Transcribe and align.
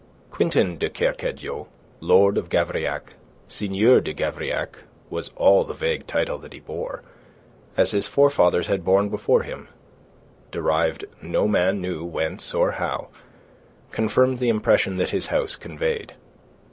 Quintin 0.31 0.79
de 0.79 0.89
Kercadiou, 0.89 1.67
Lord 1.99 2.35
of 2.35 2.49
Gavrillac 2.49 3.13
Seigneur 3.47 4.01
de 4.01 4.15
Gavrillac 4.15 4.79
was 5.11 5.29
all 5.35 5.63
the 5.63 5.75
vague 5.75 6.07
title 6.07 6.39
that 6.39 6.53
he 6.53 6.59
bore, 6.59 7.03
as 7.77 7.91
his 7.91 8.07
forefathers 8.07 8.65
had 8.65 8.83
borne 8.83 9.09
before 9.09 9.43
him, 9.43 9.67
derived 10.49 11.05
no 11.21 11.47
man 11.47 11.79
knew 11.81 12.03
whence 12.03 12.51
or 12.51 12.71
how 12.71 13.09
confirmed 13.91 14.39
the 14.39 14.49
impression 14.49 14.97
that 14.97 15.11
his 15.11 15.27
house 15.27 15.55
conveyed. 15.55 16.15